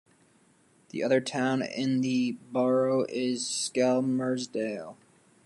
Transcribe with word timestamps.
The 0.89 1.03
other 1.03 1.21
town 1.21 1.61
in 1.61 2.01
the 2.01 2.31
borough 2.51 3.05
is 3.07 3.43
Skelmersdale. 3.43 4.95